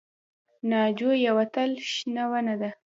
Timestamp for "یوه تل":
1.27-1.71